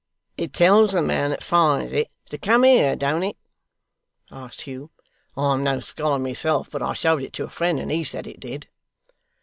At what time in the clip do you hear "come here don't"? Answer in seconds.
2.35-3.21